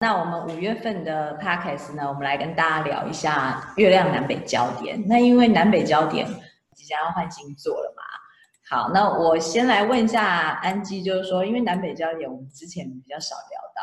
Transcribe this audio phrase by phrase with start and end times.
[0.00, 5.02] 那我们五月份的 podcast 呢，我们来跟大家聊一下月亮南北焦点。
[5.08, 6.24] 那因为南北焦点
[6.76, 8.02] 即将要换星座了嘛，
[8.70, 13.82] 好，那我先来问一下安吉，就是说，因为南北焦点我们之前比较少聊到，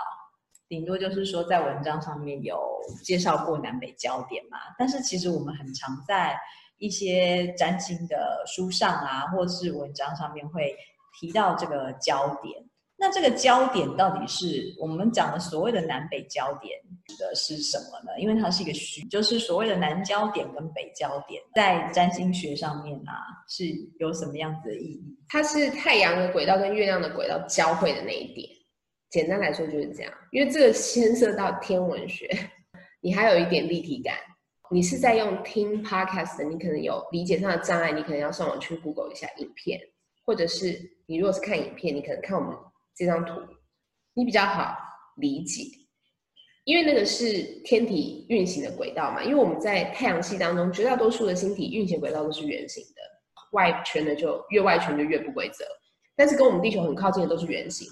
[0.69, 2.57] 顶多就是说在文章上面有
[3.03, 6.39] 介绍过南北焦点嘛，但是其实我们很常在
[6.77, 10.73] 一些占星的书上啊，或是文章上面会
[11.19, 12.63] 提到这个焦点。
[13.05, 18.19] 那这个焦点到底是我们讲的所谓的南北焦点指的是什么呢？
[18.19, 23.13] 因为它是一个虚，就是所谓的南焦点跟北焦点，在占星学上面啊
[23.47, 23.63] 是
[23.99, 25.17] 有什么样子的意义？
[25.29, 28.49] 它是太阳的轨道跟月亮的轨道交汇的那一点。
[29.11, 32.27] 简单来说就是这样，因为这个牵涉到天文学，
[33.01, 34.15] 你还有一点立体感。
[34.71, 39.79] 你是在用听 podcast 的，你可能有理解上的障碍，你可能要上网去 Google 一下影片，
[40.25, 42.57] 或者是你如果是看影片，你可能看我们。
[42.95, 43.41] 这张图
[44.13, 44.75] 你比较好
[45.17, 45.63] 理解，
[46.63, 49.23] 因为那个是天体运行的轨道嘛。
[49.23, 53.01] 因为我们在太阳系当中，绝大多数的星体运行轨道都是圆形的，
[53.51, 55.65] 外圈的就越外圈就越不规则。
[56.15, 57.87] 但是跟我们地球很靠近的都是圆形，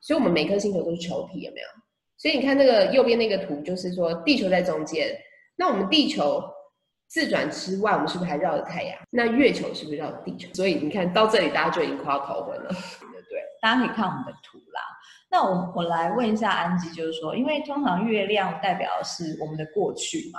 [0.00, 1.66] 所以我们每颗星球都是球体，有没有？
[2.16, 5.14] 所以你看那个右边那个图，就是说地球在中间。
[5.56, 6.42] 那我们地球
[7.08, 8.96] 自转之外，我们是不是还绕着太阳？
[9.10, 10.48] 那月球是不是绕着地球？
[10.54, 12.70] 所以你看到这里，大家就已经快要头昏了。
[13.64, 14.80] 大家可以看我们的图啦。
[15.30, 20.38] 那我我来问一下安吉，就是说，因为通常月亮代表的是我们的过去嘛，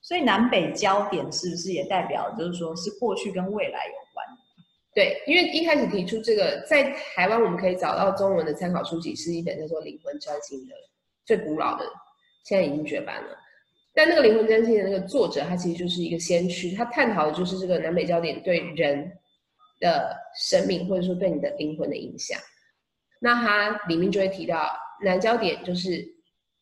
[0.00, 4.24] 所以南北焦点是不是也代表，就是说是过去跟未来有关？
[4.94, 10.74] 对，因为一开始提出这个，在台湾我们可以找到中文的参考书籍，是一本叫做《灵魂占星》的，
[11.26, 11.84] 最古老的，
[12.44, 13.36] 现在已经绝版了。
[13.92, 19.10] 但那个《灵魂占星》的那个作者，他其实就是一个先驱，他探讨的就是这个南北焦点对人
[19.80, 22.38] 的生命，或者说对你的灵魂的影响。
[23.22, 24.68] 那它里面就会提到
[25.04, 26.04] 南交点，就是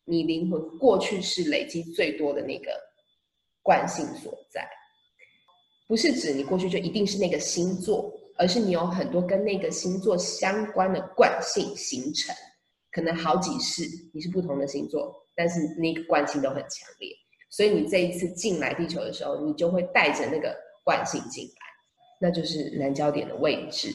[0.03, 2.71] 你灵魂过去是累积最多的那个
[3.63, 4.69] 惯性所在，
[5.87, 12.35] 不是指你过去就一定是那个星座，而是你有很多跟那个星座相关的惯性形成，
[12.91, 13.83] 可能好几世
[14.13, 17.09] 你是不同的星座，但是那个惯性都很强烈，
[17.49, 21.65] 所以你这一次进来地球的时候，你就会带着那个惯性进来，
[22.19, 23.93] 那就是南交点的位置。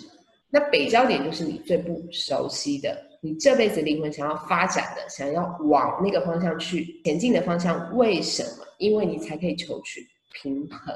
[0.55, 7.93] 那北焦点就是你最不熟悉的，你这辈子灵魂想要发展的，想要往那个方向去前进的方向。
[7.97, 8.65] 为什么？
[8.79, 10.95] 因为你才可以求取平衡。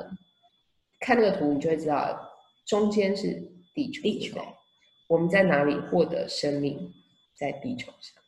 [1.00, 2.16] 看那个图，你就会知道，
[2.68, 3.32] 中间是
[3.74, 4.00] 地球。
[4.02, 4.40] 地球，
[5.08, 6.78] 我们在哪里获得生命？
[7.36, 8.22] 在地球上。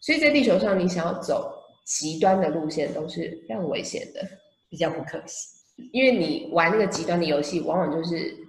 [0.00, 1.52] 所以在地球上，你想要走
[1.84, 4.24] 极端的路线都是非常危险的，
[4.68, 5.50] 比较不可行。
[5.92, 8.39] 因为你玩那个极端的游戏，往往就是。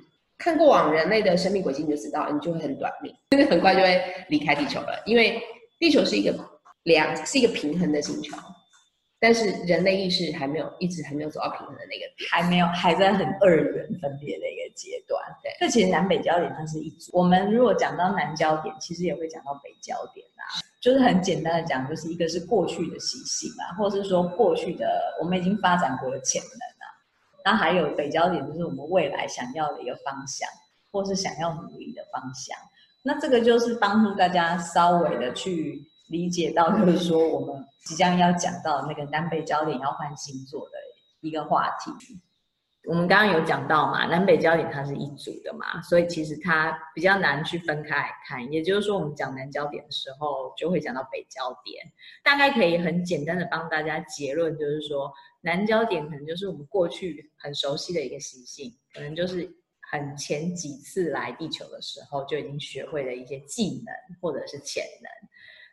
[0.42, 5.00] 看过往人类的生命轨迹，你就知道，你就会很短命，真的很快就会离开地球了。
[5.06, 5.40] 因为
[5.78, 6.34] 地球是一个
[6.82, 8.36] 两，是一个平衡的星球，
[9.20, 15.22] 但是人类意识还没有，一直还没有走到平衡的那个点，还没有，还在很二元分别的一个阶段。
[15.44, 17.12] 对，这其实南北焦点它是一组。
[17.14, 24.88] 我们如果讲到南焦点，其实也会讲到北焦点啊，就是很简单的讲，就是一个是过去的习性啊，或者是说过去的
[25.22, 26.71] 我们已经发展过的潜能。
[27.44, 30.48] 那还有北交点，就是我们未来想要的一个方向，
[30.92, 32.56] 或是想要努力的方向。
[33.04, 40.78] 那这个就是帮助大家稍微的去理解到，就是说我们即将要讲到那个南北交点要换星座的
[41.22, 41.92] 一个话题。
[42.86, 48.52] 我们刚刚有讲到嘛，南北交点它是一组的嘛，所以其实它比较难去分开来看。
[48.52, 51.84] 也就是说，我们讲南交点的时候，就会讲到北交点。
[52.24, 55.12] 大概可以很简单的帮大家结论，就是说。
[55.44, 59.52] 南焦点可能就是我们过去很熟悉的一个习性，可能就是
[59.92, 65.10] 很前几次来地球的时候就已经学会了一些技能或者是潜能。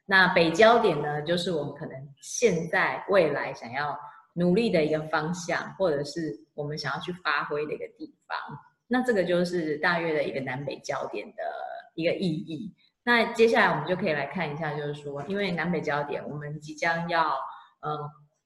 [0.06, 3.94] 那北焦点呢，就是我们可能现在未来想要
[4.32, 8.36] 努力的一个方向，或者是我们想要去发挥的一个地方。
[8.86, 11.42] 那这个就是大约的一个南北焦点的
[11.94, 12.74] 一个意义。
[13.02, 17.38] 那接下来我们就可以来看一下，就是说，因为南北焦点，我们即将要
[17.80, 17.98] 嗯。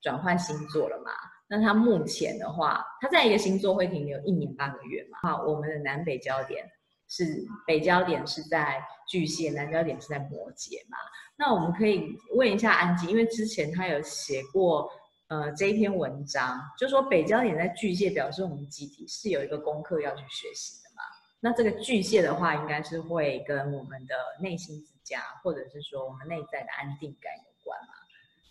[0.03, 1.13] 转换星座了嘛？
[1.49, 5.19] 那他目前的话，他在一个星座会停留一年半个月嘛？
[5.23, 6.65] 好，我们的南北焦点
[7.09, 10.97] 是北焦点是在巨蟹，南焦点是在摩羯嘛？
[11.37, 14.91] 那我们可以问一下安吉，因为之前他有写过
[15.29, 21.03] 呃这一篇文章，就说北焦点在巨蟹，表示我们集体是有一个功课要去学习的嘛？
[21.39, 27.52] 那这个巨蟹的话，应该是会跟我们的内心之家，或者是说我们内在的安定感有？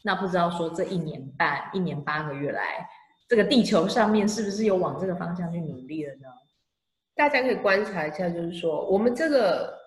[0.04, 2.88] 那不知道说这一年半、一年八个月来，
[3.28, 6.28] 这个地球上面是不是有往这个方向去努力了呢？
[7.16, 9.78] 大家可以观察一下，就是说我们这个，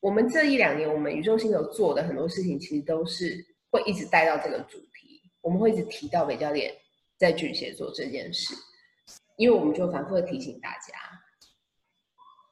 [0.00, 6.72] 我们这一两年，我们宇宙星球做的很多事情，其实都是会一直带到这个主题，我们会一直提到北交点
[7.18, 8.54] 在巨蟹座这件事，
[9.36, 10.94] 因为我们就反复的提醒大家，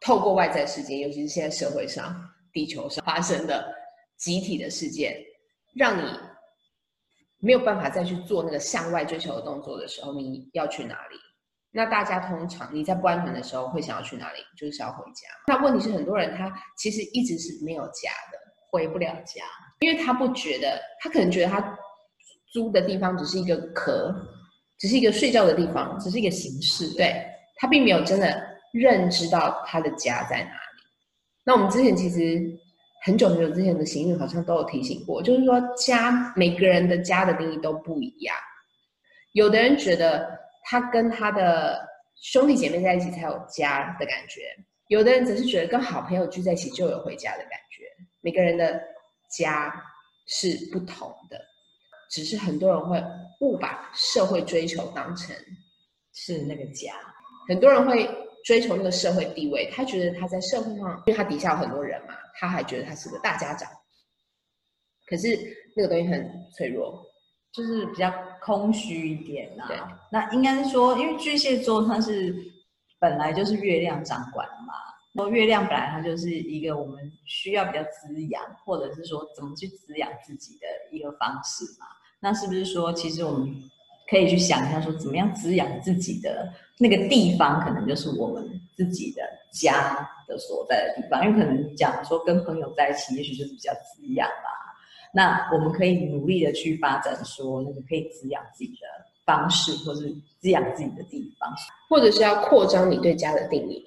[0.01, 2.15] 透过外在事件，尤其是现在社会上、
[2.53, 3.73] 地球上发生的
[4.17, 5.17] 集体的事件，
[5.75, 6.19] 让你
[7.44, 11.17] 没有办法再去做那个向外追求的动作的时候，你要去哪里？
[11.73, 14.39] 那大家通常你在不安全的时候会想要去哪里？
[14.56, 15.27] 就是想要回家。
[15.49, 18.39] 那问题是很多人他其实一直是没有家的，
[18.71, 19.43] 回不了家，
[19.81, 21.79] 因为他不觉得，他可能觉得他
[22.53, 24.15] 租的地方只是一个壳，
[24.79, 26.94] 只是一个睡觉的地方，只是一个形式。
[26.94, 28.41] 对，他并没有真的
[28.73, 30.83] 认知到他的家在哪里。
[31.44, 32.41] 那我们之前其实
[33.05, 38.37] 很久很久之前的行运好像都有提醒过，就是说家每个人的家的定义都不一样，
[39.33, 40.41] 有的人觉得。
[40.65, 41.85] 他跟他的
[42.15, 44.43] 兄弟姐妹在一起才有家的感觉，
[44.87, 47.83] 有的人则是觉得跟好朋友聚在一起就有回家的感觉。
[48.21, 48.81] 每个人的
[49.37, 49.75] 家
[50.29, 51.37] 是不同的，
[52.13, 53.03] 只是很多人会
[53.41, 55.35] 误把社会追求当成
[56.15, 56.95] 是那个家。
[57.49, 58.09] 很多人会
[58.44, 63.69] 追求那个社会地位，他觉得他在社会上，因为他底下有很多人嘛，他还觉得他是个大家长。
[65.06, 65.39] 可是
[65.77, 67.05] 那个东西很脆弱。
[67.55, 68.11] 就是比较
[68.41, 70.00] 空虚一点啦、啊。
[70.11, 72.35] 那应该是说，因为巨蟹座它是
[72.99, 74.73] 本来就是月亮掌管嘛。
[75.12, 80.67] 然后月亮本来它就是一个我们需要比较滋养，或者是说怎么去滋养自己的
[80.97, 81.87] 一个方式嘛。
[82.21, 83.55] 那是不是说，其实我们
[84.09, 88.47] 可以去想一下，说怎么样滋养自己的那个地方，可能就是我们
[88.77, 89.23] 自己的
[89.53, 91.25] 家的所在的地方。
[91.25, 94.51] 因为可能你讲说跟朋友在一起，也许就是比较滋养吧。
[95.15, 98.87] 那我们可以努力的去发展，说那个可以滋养自己的
[99.25, 100.11] 方式，或是
[100.41, 101.55] 滋养自己的地方，
[101.89, 103.87] 或者是要扩张你对家的定义。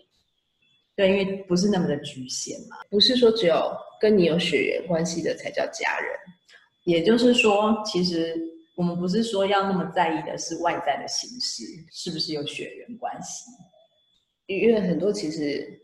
[0.95, 6.11] 对，因为不是那么的局限嘛，不是说只有跟你有血缘关系的才叫家人。
[6.85, 8.39] 也就是说，其实
[8.75, 13.45] 我们不是说要那么在意的是外在的形式，是不是有血缘关系？
[14.47, 15.79] 因为很多其实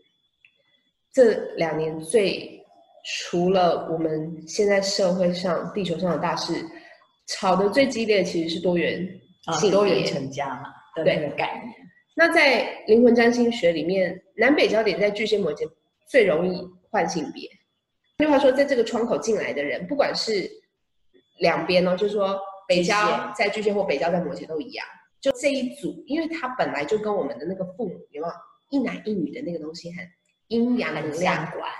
[1.12, 2.58] 这两年最。
[3.04, 6.64] 除了我们现在社会上、地球上的大事，
[7.26, 8.96] 吵得最激烈的其实是多元
[9.58, 11.74] 性、啊、多元成家嘛的那个概念。
[12.14, 15.68] 那在灵魂占星学里面，南北交点在巨蟹摩羯
[16.08, 17.50] 最容易换性别。
[18.18, 20.48] 换句话说，在这个窗口进来的人，不管是
[21.40, 22.40] 两边呢，就是说
[22.72, 24.86] 北交在巨蟹或北交在摩羯都一样。
[25.20, 28.34] 就这一组，因为它本来就跟我们的那个父母有没有
[28.70, 30.04] 一男一女的那个东西很
[30.48, 31.70] 阴阳能量观。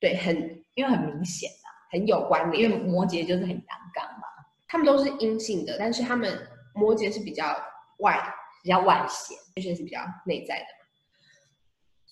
[0.00, 0.36] 对，很
[0.74, 2.64] 因为很明显啊，很有关联。
[2.64, 4.26] 因为摩羯就是很阳刚嘛，
[4.66, 6.36] 他们都是阴性的，但是他们
[6.74, 7.56] 摩羯是比较
[8.00, 8.20] 外，
[8.62, 10.85] 比较外显，巨蟹是比较内在的嘛。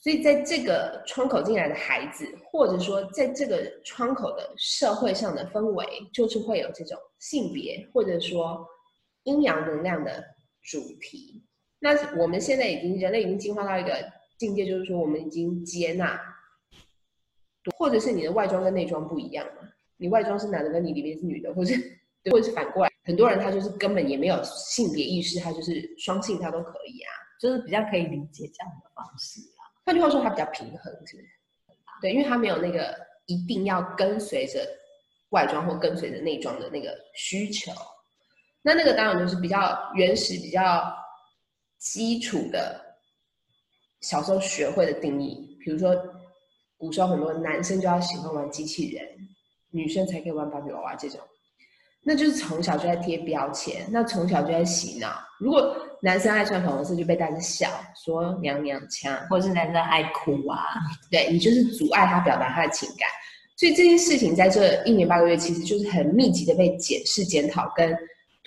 [0.05, 8.67] 所以在这个窗口进来的孩子，或者说在这个窗口的社会上的氛围，就是会有这种性别或者说
[9.23, 10.23] 阴阳能量的
[10.63, 11.43] 主题。
[11.79, 16.21] 那我们现在已经人类已经进化到一个境界，就是说我们已经接纳。
[17.79, 19.67] 或者是你的外装跟内装不一样嘛？
[19.97, 21.75] 你外装是男的，跟你里面是女的，或者
[22.31, 27.11] 或者是反过来，很多人他就是根本也没有性别意识，他就是双性，他都可以啊，
[27.41, 29.41] 就是比较可以理解这样的方式。
[29.85, 31.29] 换句话说，它比较平衡，是不是？
[32.01, 32.95] 对，因为它没有那个
[33.27, 34.67] 一定要跟随着
[35.31, 37.73] 外装或跟随着内装的那个需求。
[38.63, 40.93] 那那个当然就是比较原始、比较
[41.79, 42.81] 基础的，
[44.01, 45.95] 小时候学会的定义，比如说。
[46.77, 49.07] 古时候很多男生就要喜欢玩机器人，
[49.71, 51.19] 女生才可以玩芭比娃娃这种，
[52.03, 55.19] 那就是从小就在贴标签，那从小就在洗脑。
[55.39, 60.63] 如果男生爱穿粉红色，就被大家笑说娘娘腔，或者是男生爱哭啊，
[61.11, 63.09] 对，你就是阻碍他表达他的情感。
[63.57, 67.97] 所以这件事情在这一年八个月，其实就是很密集的被检视、检讨跟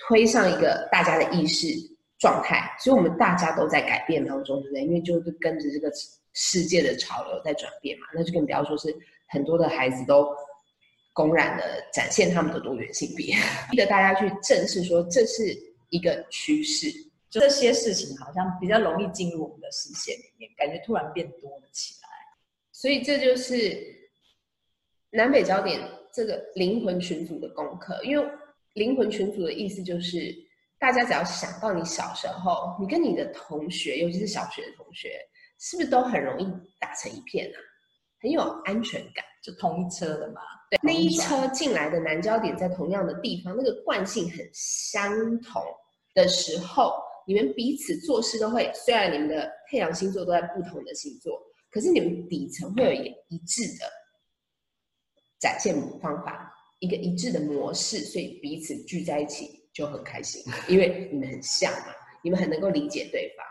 [0.06, 1.66] 推上一个大家的意识
[2.18, 2.70] 状态。
[2.78, 4.84] 所以我们大家都在改变当中，对不对？
[4.84, 5.90] 因为就是跟着这个。
[6.40, 8.94] 世界的潮流在转变嘛，那就更不要说是
[9.26, 10.24] 很多的孩子都
[11.12, 13.34] 公然的展现他们的多元性别，
[13.68, 15.42] 逼着大家去正视说这是
[15.88, 16.86] 一个趋势，
[17.30, 22.08] 这些事情好像比较容易进入我们的视线里面，感觉突然变多了起来。
[22.72, 23.78] 所以这就是
[25.10, 25.80] 南北焦点
[26.12, 28.30] 这个灵魂群组的功课，因为
[28.74, 30.34] 灵魂群组的意思就是
[30.78, 35.18] 大家只要想到你小时候，你跟你的同学，尤其是小学的同学。
[35.60, 36.44] 是不是都很容易
[36.78, 37.58] 打成一片啊？
[38.22, 40.40] 很有安全感，就同一车的嘛。
[40.70, 45.60] 对，那一车进来的南焦点在同样的地方，那个惯性很相同
[46.14, 46.94] 的时候，
[47.28, 48.72] 你们彼此做事都会。
[48.74, 51.38] 虽然你们的太阳星座都在不同的星座，
[51.70, 53.84] 可是你们底层会有一一致的
[55.38, 56.54] 展现方法。
[56.80, 61.88] 一个一致的模式，所以彼此聚在一起就很开心，因为你们很像嘛，
[62.22, 63.44] 你们很能够理解对方。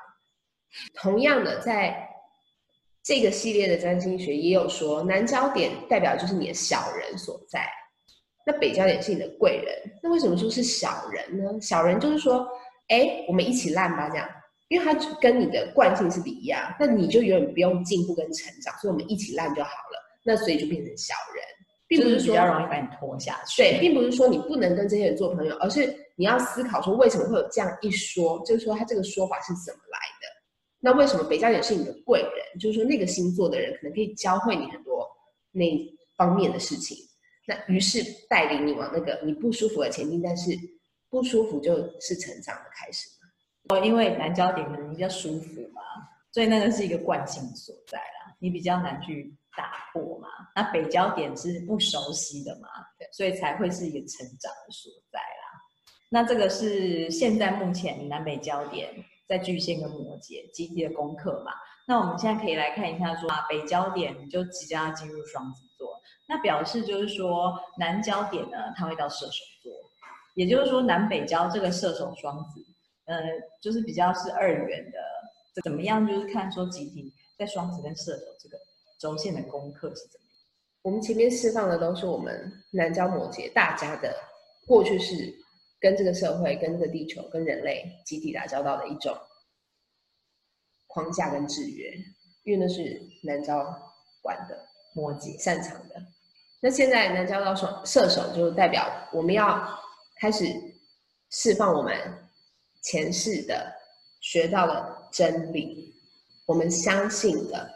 [0.94, 2.08] 同样的，在
[3.04, 7.68] 这个系列的占星学也有说，南交点代表就是你的小人所在，
[8.46, 10.00] 那北交点是你的贵人。
[10.02, 11.60] 那为什么说是小人呢？
[11.60, 12.48] 小人就是说，
[12.88, 14.28] 哎，我们一起烂吧，这样，
[14.70, 20.22] 因为它跟你的惯性是不一样，那你就永远不用进步跟成长，所以我们一起烂就好了。
[20.24, 21.44] 那所以就变成小人，
[21.88, 23.62] 并不是说比较容易把你拖下去。
[23.62, 30.28] 对，并不是说你不能跟这些人做朋友，而是你要思考说为什么会有这样一说，就是说他这个说法是怎么来的。
[30.80, 32.60] 那为什么北交点是你的贵人？
[32.60, 35.08] 就是说那个星座的人可能可以教会你很多
[35.52, 35.66] 那
[36.18, 36.98] 方面的事情。
[37.46, 40.52] 那于是带领你往那个你不舒服的前进，但是
[41.10, 43.10] 不舒服就是成长的开始
[43.70, 43.80] 嘛。
[43.86, 45.82] 因为南焦点可能比较舒服嘛，
[46.32, 50.28] 所以那个是一个惯性所在啦，你比较难去打破嘛。
[50.56, 55.62] 那北焦点是不熟悉的嘛，对，所以才会是一个成长的所在啦。
[56.10, 58.94] 那这个是现在目前南北焦点。
[59.28, 61.52] 在巨蟹跟摩羯集体的功课嘛，
[61.86, 65.90] 那我们现在可以来看一下说，说啊北焦点就即将要进入双子座，
[66.30, 69.57] 那表示就是说南焦点呢，它会到射手座，
[70.38, 72.64] 也就是说南北交这个射手双子，
[73.06, 73.18] 呃，
[73.60, 74.98] 就是比较是二元的，
[75.64, 76.08] 怎么样？
[76.08, 78.58] 就是看说集体在双子跟射手这个
[79.00, 80.36] 轴线的功课是怎么样？
[80.84, 84.16] 我们前面释放的都是我们南交摩羯大家的
[84.66, 85.34] 过去式。
[85.80, 89.16] 跟这个社会、跟这个地球、跟人类集体打交道的一种
[90.88, 91.94] 框架跟制约，
[92.46, 93.64] 因为那是南交
[94.24, 94.58] 管的
[94.96, 96.02] 摩羯擅长的。
[96.60, 99.70] 那现在南交到双射手，就代表我们要
[100.20, 100.46] 开始
[101.30, 101.96] 释放我们
[102.84, 103.72] 前世的
[104.22, 105.94] 学到的真理，
[106.46, 107.70] 我们相信的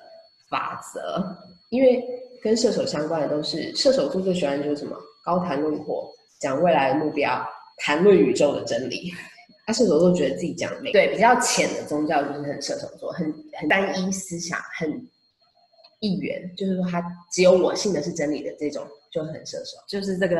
[0.49, 1.23] 法则。
[1.69, 2.03] 因为
[2.41, 4.97] 跟射手相关的都是射手座最喜欢就是什么？
[5.23, 7.47] 高谈论阔，讲未来的目标。
[7.77, 9.11] 谈论宇宙的真理，
[9.65, 15.09] 他射手座觉得自己讲的对比较浅的宗教就是很射手座，很很单一思想，很
[15.99, 20.37] 一元，就是说他只有我信的是真理的这种就很射手，就是这个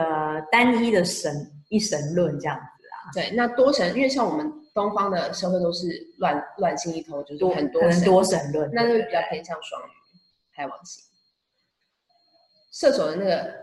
[0.51, 1.31] 单一的神
[1.69, 2.97] 一神论这样子啊。
[3.13, 5.87] 对，那多神，因为像我们东方的社会都是
[6.17, 9.91] 乱乱性一通，就是很多神多神论，那就比较偏向双鱼、
[10.51, 11.03] 海王星。
[12.71, 13.61] 射手的那个。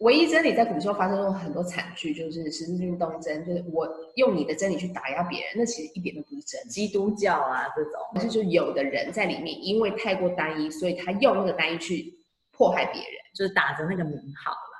[0.00, 6.62] 唯一真理在古时候发生过很多惨剧，就是十字军东征，就是我用你的真理去打压别人，那其实一点都不是真。
[6.68, 12.12] 基督教啊这种，但是就有的人在里面，因为太过单一，所以他用那个单一去
[12.56, 14.78] 迫害别人，就是打着那个名号啦。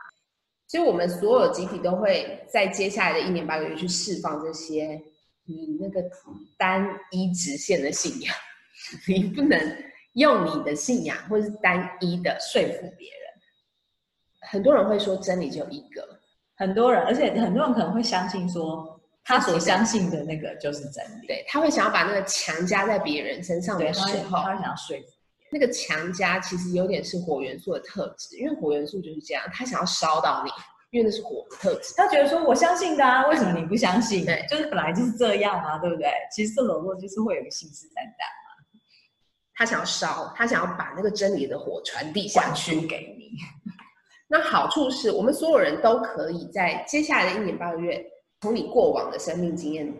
[0.67, 5.01] 所以我们所有集体都会在接下来的一年八个月去释放这些
[5.45, 6.03] 你那个
[6.59, 8.35] 单一直线的信仰，
[9.07, 9.59] 你不能
[10.15, 13.21] 用你的信仰或是单一的说服别人。
[14.51, 16.21] 很多人会说真理只有一个，
[16.57, 21.27] 很多人，而且很多人可能会相信说他所相信的那个就是真理。
[21.27, 25.09] 对，他会想要把那个强加在别人身上的时候，他会想要说服
[25.51, 30.51] 那个强加其实有点是火元素的特质，因为火元素就是这样，他想要烧到你，
[30.91, 31.95] 因为那是火的特质。
[31.97, 34.25] 他觉得说我相信的啊，为什么你不相信？
[34.25, 36.11] 对，就是本来就是这样嘛，对不对？
[36.35, 38.81] 其实射手座就是会有个信誓旦旦嘛，
[39.55, 43.31] 他想要烧，他想要把那个真理的火传递下去给你。
[44.29, 48.05] 那好处是我们所有人都可以在接下来的一年八个月，
[48.41, 49.95] 从你过往的生命经验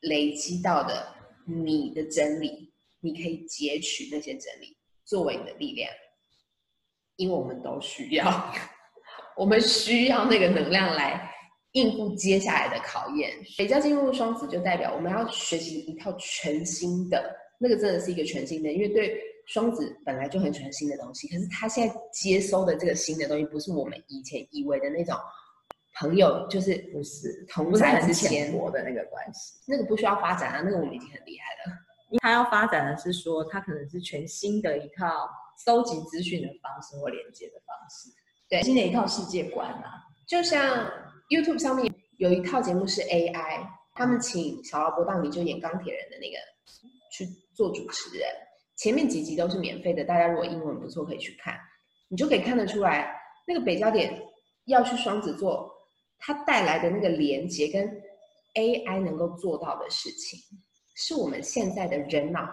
[0.00, 1.06] 累积到的
[1.46, 2.67] 你的真理，
[3.00, 5.90] 你可以截取那些真理作为你的力量，
[7.16, 8.54] 因为我们都需要，
[9.36, 11.30] 我们需要那个能量来
[11.72, 13.32] 应付接下来的考验。
[13.56, 19.22] 北交进入双子就代表我们要学习一套全新的，那个真的是一个全新的，因为对。
[19.48, 25.16] 双子本来就很喜欢新的东西，可是他现在接收的这个新的东西，不是我们以前以为的那种
[25.98, 31.78] 朋友，就是不是同在之前的那个关系，那个不需要发展啊，那个我们已经很厉害了。
[32.20, 38.10] 他要发展的是说，他可能是全新的一套搜集资讯的方式或连接的方式，
[38.48, 40.04] 对，新的一套世界观啊。
[40.26, 40.90] 就像
[41.28, 46.36] YouTube 上面有一套节目是 AI，他们请小劳勃道尼就演钢铁人的那个
[47.12, 48.28] 去做主持人。
[48.76, 51.58] 前面几集都是免费的，大家如果英文不错可以去看，
[52.08, 53.12] 你就可以看得出来，
[53.46, 54.22] 那个北焦点
[54.66, 55.68] 要去双子座，
[56.18, 58.00] 它带来的那个连接跟
[58.54, 60.38] AI 能够做到的事情，
[61.00, 62.44] 是我们现在的人脑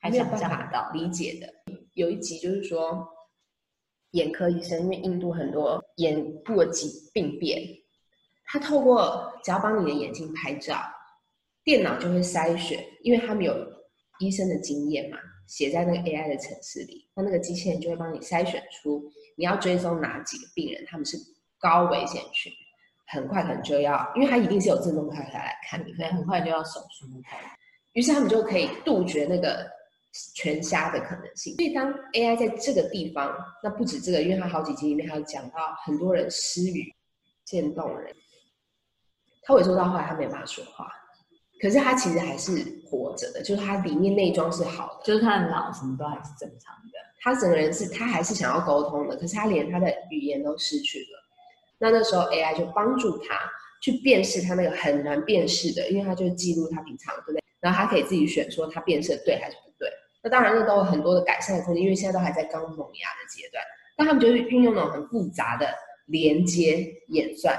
[0.00, 1.74] 还没有办法到理解的。
[1.94, 3.06] 有一集就是说，
[4.10, 7.62] 眼科医生因为印度很多眼部的疾病变，
[8.44, 10.82] 他透过只要帮你的眼睛拍照，
[11.62, 13.54] 电脑就会筛选，因为他们有
[14.18, 15.16] 医生的经验嘛。
[15.46, 19.02] 写在那个 AI 的程式里，那那个机器人就会帮你筛选出
[19.36, 21.16] 你要追踪哪几个病人，他们是
[21.60, 22.50] 高危险群，
[23.06, 27.06] 很快可能就要，因为他一定是有自动拍下来看你，可能很快就要手术。
[27.92, 29.66] 于是他们就可以杜绝那个
[30.34, 31.54] 全瞎的可能性。
[31.56, 36.92] 所以当 AI 在这个地方，那不止这个，因为它好几集里面还有讲到很多人失语、
[37.44, 38.14] 渐冻人，
[39.42, 40.88] 他萎缩到后来他没办法说话。
[41.60, 42.50] 可是他其实还是
[42.84, 51.22] 活着的，就是他里面内装是好的，就是他的脑什么都还是正常的，他整个人是他还是想要沟通的，可是他连他的语言都失去了。
[51.78, 53.38] 那那时候 AI 就帮助他
[53.80, 57.41] 去辨识他那个很难辨识的，因为他就记录他平常，对不对？
[57.62, 59.88] 然后他可以自己选说他变色对还是不对。
[60.22, 63.64] 那当然那都有很多的改善的空间，因为现在都还在刚萌芽的阶段。
[63.96, 67.58] 但他们就是运用那种很复杂的连接演算，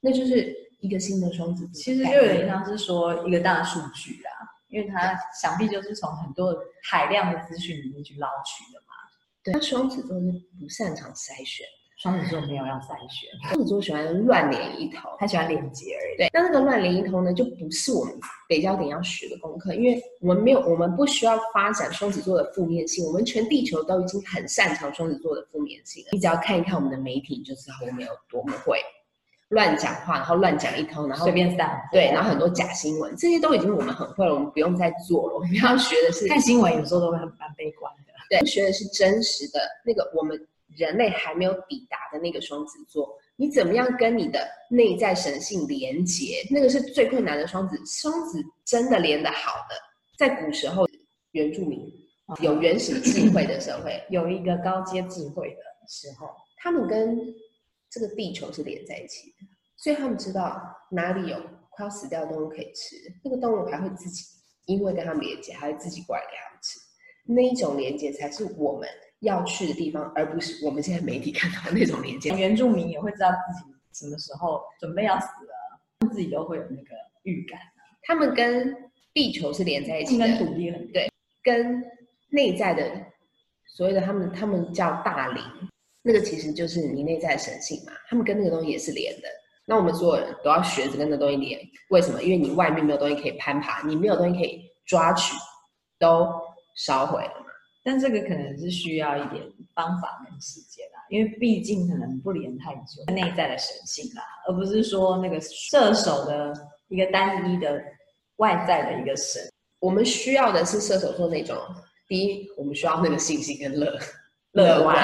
[0.00, 0.64] 那就是。
[0.80, 4.30] 一个新的双子座，其实就有点像是说一个大数据啦，
[4.68, 8.92] 因为它想必就是从很多海量的资讯里面去捞取的嘛。
[9.42, 10.26] 对，那双子座是
[10.60, 11.66] 不擅长筛选，
[12.04, 16.16] 双子座没有要筛选，双子座喜欢乱连一通，他喜欢连接而已。
[16.18, 18.14] 对，那那个乱连一通呢，就不是我们
[18.46, 26.10] 北焦点要学的功课，因为我们没有，我们不需要发展双子座的负面性，我们全地球都已经很擅长双子座的负面性了。
[26.12, 28.78] 你只要看一看我们的媒体，你就知道我们有多么会。
[29.48, 31.80] 乱讲话，然后乱讲一通，然后随便散。
[31.90, 35.36] 对，然后很多假新闻，这些都已经我们很会了，我们不用再做了。
[35.36, 38.12] 我们要学的是看新闻，有时候都会很蛮悲观的。
[38.28, 40.38] 对，学的是真实的那个我们
[40.76, 46.42] 人类还没有抵达的那个双子座，你怎么样跟你的内在神性连接？
[46.50, 47.46] 那个是最困难的。
[47.46, 49.76] 双子，双子真的连得好的，
[50.18, 50.86] 在古时候
[51.32, 51.80] 原住民
[52.40, 57.18] 有原始智慧的社会， 有一个高阶智慧的时候，他们跟。
[57.90, 61.40] 这个地球是连在一起的，所以他们知道哪里有
[61.70, 64.24] 快要死掉的动物可以吃，那个动物还会自己
[64.66, 66.80] 因为跟他们连接，还会自己过来给他们吃。
[67.24, 68.88] 那一种连接才是我们
[69.24, 72.30] 要去的地方，而不是我们现在媒体看到的那种连接。
[72.30, 77.58] 原住民也会知道自己什么时候准备要死了，自己都会有那个预感。
[78.02, 78.74] 他们跟
[79.12, 81.10] 地球是连在一起的，跟土地很对，
[81.42, 81.82] 跟
[82.30, 82.88] 内在的
[83.66, 85.42] 所谓的他们，他们叫大灵。
[86.02, 89.28] 那个其实就是你内在的神性嘛，他们跟那个东西也是连的。
[89.66, 91.58] 那我们所有人都要学着跟那东西连，
[91.88, 92.22] 为什么？
[92.22, 95.34] 因为你外面没有东西可以攀爬，你没有东西可以抓取，
[95.98, 96.28] 都
[96.76, 97.43] 烧毁了嘛。
[97.84, 99.44] 但这个可能是需要一点
[99.74, 106.50] 方法跟时间啦，因为毕竟可能不连太久，内在的神性啦，而不是说那个射手的
[106.88, 107.78] 一个单一的
[108.36, 109.42] 外在的一个神。
[109.80, 111.54] 我们需要的是射手座那种，
[112.08, 113.98] 第一，我们需要那个信心跟乐
[114.52, 114.96] 乐观。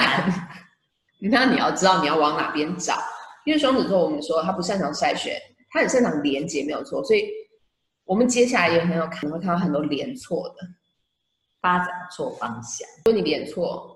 [1.29, 2.97] 那你要知道你要往哪边找，
[3.45, 5.39] 因为双子座我们说他不擅长筛选，
[5.69, 7.03] 他很擅长连接，没有错。
[7.03, 7.29] 所以，
[8.05, 10.55] 我们接下来也很有可能会看到很多连错的
[11.61, 12.87] 发展错方向。
[13.05, 13.95] 如果你连错，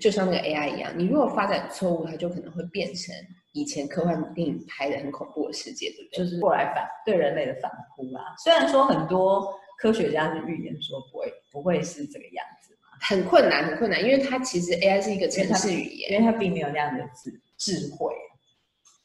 [0.00, 3.14] 就像那个 AI 一样，你如果发展错误，它就可能会变成
[3.52, 6.18] 以前科幻电影拍的很恐怖的世界，对不对？
[6.18, 8.34] 就是过来反对人类的反扑啦。
[8.44, 12.76] 虽然说很多科学家是预言说不会不会是这个样子。
[12.98, 18.12] 很困难，很困难，因为它其实 AI 是一个程式语言，因为它并没有那样的智智慧。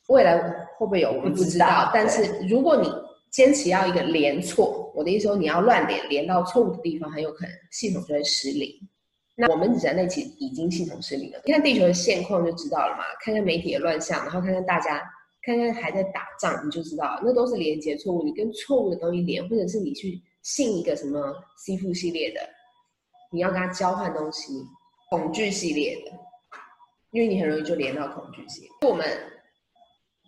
[0.08, 1.44] 未来会不会有，我们不。
[1.44, 2.90] 知道，但是如果你
[3.32, 8.70] 坚持要一个连错，我的意思说你要乱连，连到错误的地方，很有可能系统就会失灵。
[9.36, 11.41] 那我们人类其实已经系统失灵了。
[11.46, 15.02] 你看地球的现况就知道了嘛，看看媒体的乱象，然后看看大家，
[15.44, 18.22] 看看还在打仗，你就知道那都是连接错误。
[18.24, 22.41] 你跟错误的东西连，或者是你去信一个什么吸附系列的。
[23.32, 24.62] 你要跟他交换东西，
[25.10, 26.12] 恐惧系列的，
[27.12, 28.70] 因为你很容易就连到恐惧系列。
[28.88, 29.08] 我们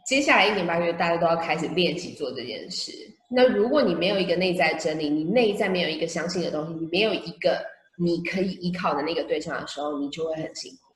[0.06, 2.92] 接下来一年八个月，大家都要开始练习做这件事。
[3.30, 7.66] 那如果你没有一个内在真理，你内在没有一个相信的东西，你没有一个
[7.98, 10.94] 你可以依靠的那个对象的时候，你就会很辛苦。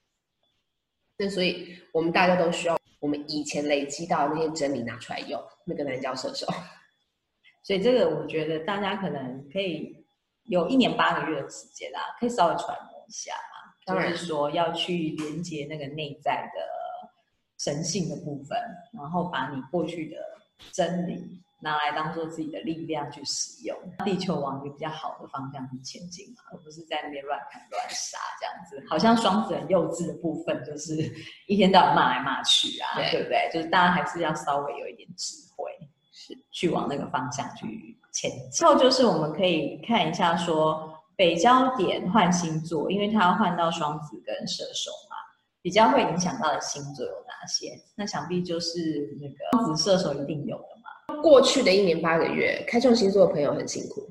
[1.18, 5.42] 那所以，我们大家都需要我们以前累积到的那些真理拿出来用。
[5.66, 6.48] 那个男教射手，
[7.64, 9.96] 所以这个我觉得大家可能可以。
[10.50, 13.76] 有一年八个月的时间啦，可以稍微揣摩一下嘛。
[13.86, 16.62] 当然就是说要去连接那个内在的
[17.58, 18.58] 神性的部分，
[18.92, 20.18] 然后把你过去的
[20.72, 28.84] 真理拿来当做自己的力量去使用，地球往一个比较好的方向去前进嘛，而不是在那边乱砍乱杀这样子。
[28.88, 30.94] 好像双子很幼稚的部分，就是
[31.48, 33.50] 一天到晚骂来骂去啊，对，对不对？
[33.52, 35.72] 就是大家还是要稍微有一点智慧，
[36.12, 37.98] 是去往那个方向去。
[38.52, 45.16] 之后就是我们可以看一下说北交点换星座，因为它要换到双子跟射手嘛，
[45.62, 47.06] 比较会影响到的星座
[47.48, 47.82] 些？
[47.96, 51.22] 那想必就是那个双子、射手一定有的嘛。
[51.22, 54.08] 过去的一年八个月，开创星座的朋友很辛苦。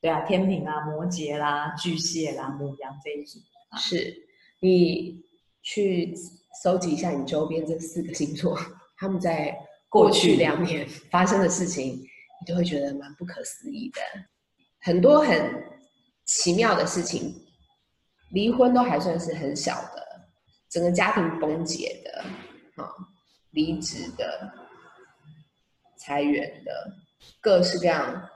[0.00, 3.40] 对啊，天平啊、摩羯啦、巨蟹啦、母羊这一组，
[3.76, 4.14] 是
[4.60, 5.20] 你
[5.62, 6.14] 去
[6.62, 8.56] 搜集一下你周边这四个星座，
[8.96, 14.00] 他们在过去两年发生的事情，你就会觉得蛮不可思议的。
[14.80, 15.64] 很多很
[16.24, 17.34] 奇妙的事情，
[18.30, 20.06] 离婚都还算是很小的，
[20.70, 22.24] 整个家庭崩解的，
[22.78, 22.94] 啊，
[23.50, 24.52] 离职的、
[25.96, 26.92] 裁员的，
[27.40, 28.28] 各式各样。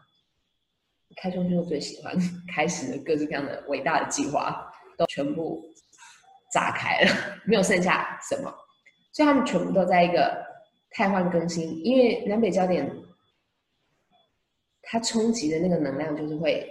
[1.16, 2.16] 开创星座最喜欢
[2.48, 5.62] 开始的各式各样的伟大的计划，都全部
[6.50, 8.50] 炸开了， 没有剩下什么，
[9.12, 10.42] 所以他们全部都在一个
[10.90, 11.84] 太换更新。
[11.84, 12.90] 因为南北焦点，
[14.80, 16.66] 它冲击的那个能量就是会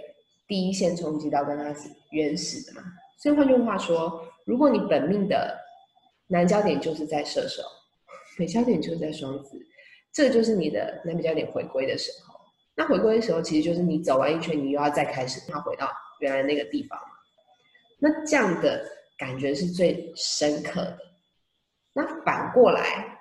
[0.48, 2.82] 第一线冲击到跟它是原始的嘛。
[3.18, 5.56] 所以换句话说，如果你本命的
[6.32, 7.62] 南交点就是在射手，
[8.38, 9.60] 北交点就是在双子，
[10.10, 12.34] 这就是你的南北交点回归的时候。
[12.74, 15.90] 那回归的时候，其实就是你走完一圈，你又要再开始，要回到
[16.20, 16.98] 原来那个地方。
[17.98, 18.82] 那这样的
[19.18, 20.98] 感觉是最深刻的。
[21.92, 23.18] 那反过来，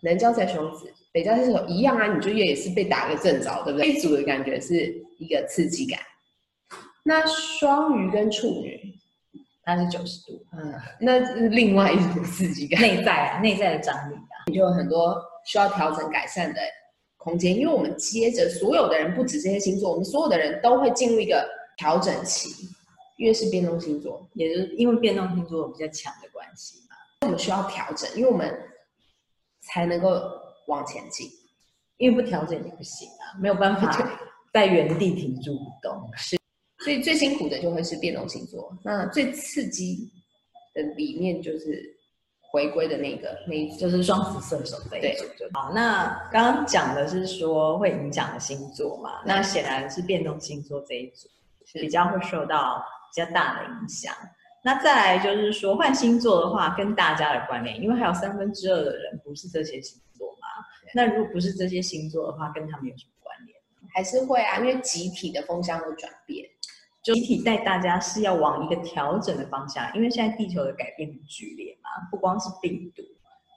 [0.00, 3.88] 南交在双子，北交在射手一样啊，你就也是被打个正着，对不对？
[3.88, 5.98] 一组的感觉是一个刺激感。
[7.02, 8.94] 那双鱼跟处女，
[9.68, 16.60] 它是九十度，嗯，那是另外一种刺激感，内在啊，内在的张力啊，你就有很多需要调整改善的。
[17.20, 22.48] 空间，因为我们接着所有的人，不止这些星座，我们所有的人都会进入一个调整期，
[23.18, 28.56] 因为是变动星座，也就是因为变动星座比较强的关系嘛，我们需要调整，因为我们
[29.60, 30.22] 才能够
[30.68, 31.28] 往前进，
[31.98, 33.92] 因为不调整也不行啊，没有办法
[34.54, 36.38] 在原地停住不动，是，
[36.80, 40.10] 所以最辛苦的就会是变动星座，那最刺激
[40.74, 41.96] 的里面就是。
[42.50, 45.70] 回归的那个，那就是双子射手这一组就好。
[45.74, 49.20] 那刚刚讲的是说会影响的星座嘛？
[49.26, 51.28] 那显然是变动星座这一组
[51.66, 52.82] 是比较会受到
[53.14, 54.14] 比较大的影响。
[54.64, 60.48] 那再来就是说换星座的话，跟大家的关联，因为还有三分之二的人不是这些星座嘛。
[60.94, 63.57] 那如果不是这些星座的话，跟他们有什么关联？
[63.94, 66.48] 还是会啊，因为集体的风向会转变。
[67.00, 73.02] 就集体带大家是要往一个调整的方向，因为现在地球的改变很剧烈嘛，不光是病毒，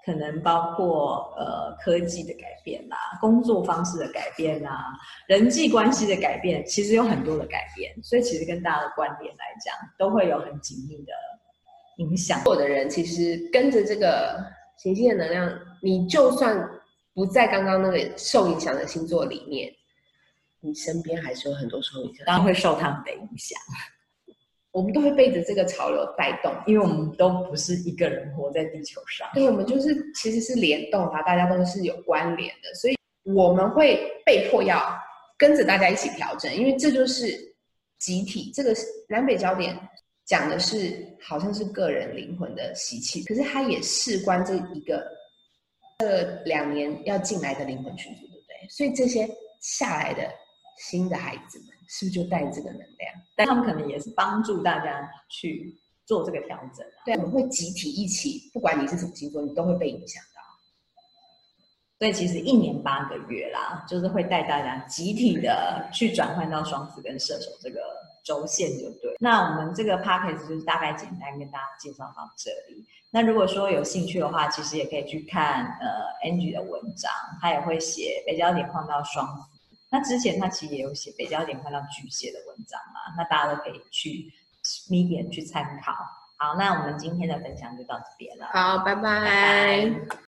[0.05, 4.93] 可能包括呃科技的改变啦，工作方式的改变啦，
[5.27, 11.11] 人际关系的改变，其实有很多的改变，所以其实跟大家的观点来讲，都会有很紧密的
[11.97, 12.41] 影响。
[12.45, 14.41] 我的人其实跟着这个
[14.77, 16.57] 行星的能量，你就算
[17.13, 19.73] 不在刚刚那个受影响的星座里面。
[20.61, 23.59] 你身边还是有很多受影响，当然会受他们的影响。
[24.73, 29.29] 我们都会被着这个潮流带动，因为我们都不是一个人活在地球上。
[29.33, 34.81] 对，我们就是其实是联动啊，大家都是有关联的，所以我们会被迫要
[35.37, 37.53] 跟着大家一起调整，因为这就是
[37.99, 38.49] 集体。
[38.53, 38.73] 这个
[39.09, 39.77] 南北焦点
[40.23, 45.05] 讲的是好像是个人灵魂的习气，可是它也事关这一个
[45.99, 48.69] 这两年要进来的灵魂群组，对不对？
[48.69, 49.27] 所以这些
[49.59, 50.31] 下来的。
[50.81, 53.13] 新的孩子们是不是就带这个能量？
[53.35, 56.85] 但他们可能也是帮助大家去做这个调整。
[57.05, 60.41] 对，我们会集体一起，不管你是什么星座，你都会被影响到。
[61.99, 67.79] 所以其实一年八个月啦，就是会带大家集体的去转换到双子跟射手这个
[68.25, 69.15] 轴线，就对。
[69.19, 72.83] 那我们这个 p a c k a g e 就是大概简单跟大家介绍到这里。
[73.11, 79.60] 那如果说有兴趣的话，其实也可以去看呃 Angie 的文章，他也会写北交点放到双子。
[79.91, 84.31] 那之前他其实也有写北焦点换到巨蟹的文章嘛，那大家都可以去
[84.89, 85.91] Medium 去参考。
[86.37, 88.47] 好，那我们今天的分享就到这边了。
[88.53, 89.01] 好，拜拜。
[89.01, 90.30] 拜拜。